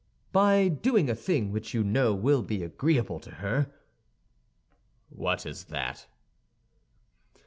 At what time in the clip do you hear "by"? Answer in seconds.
0.31-0.67